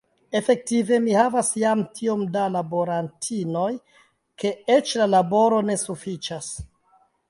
Efektive 0.37 0.97
mi 1.03 1.13
havas 1.17 1.51
jam 1.65 1.83
tiom 1.99 2.23
da 2.37 2.47
laborantinoj, 2.55 3.69
ke 4.45 4.57
eĉ 4.81 4.99
la 5.05 5.13
laboro 5.17 5.65
ne 5.73 5.81
sufiĉas. 5.89 6.55